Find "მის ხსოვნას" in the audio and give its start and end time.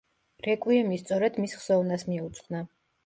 1.43-2.07